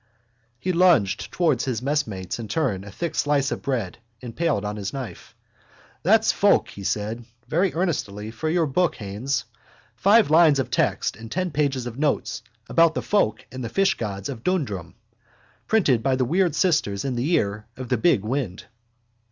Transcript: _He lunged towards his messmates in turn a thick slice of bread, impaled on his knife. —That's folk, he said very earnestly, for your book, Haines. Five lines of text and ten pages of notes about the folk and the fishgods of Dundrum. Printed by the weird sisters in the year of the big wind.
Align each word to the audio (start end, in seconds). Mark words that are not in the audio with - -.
_He 0.59 0.73
lunged 0.73 1.31
towards 1.31 1.65
his 1.65 1.83
messmates 1.83 2.39
in 2.39 2.47
turn 2.47 2.83
a 2.83 2.89
thick 2.89 3.13
slice 3.13 3.51
of 3.51 3.61
bread, 3.61 3.99
impaled 4.19 4.65
on 4.65 4.75
his 4.75 4.93
knife. 4.93 5.35
—That's 6.01 6.31
folk, 6.31 6.69
he 6.69 6.83
said 6.83 7.23
very 7.47 7.71
earnestly, 7.75 8.31
for 8.31 8.49
your 8.49 8.65
book, 8.65 8.95
Haines. 8.95 9.45
Five 9.95 10.31
lines 10.31 10.57
of 10.57 10.71
text 10.71 11.15
and 11.15 11.31
ten 11.31 11.51
pages 11.51 11.85
of 11.85 11.99
notes 11.99 12.41
about 12.67 12.95
the 12.95 13.03
folk 13.03 13.45
and 13.51 13.63
the 13.63 13.69
fishgods 13.69 14.27
of 14.27 14.43
Dundrum. 14.43 14.95
Printed 15.67 16.01
by 16.01 16.15
the 16.15 16.25
weird 16.25 16.55
sisters 16.55 17.05
in 17.05 17.13
the 17.13 17.23
year 17.23 17.67
of 17.77 17.89
the 17.89 17.97
big 17.97 18.23
wind. 18.23 18.65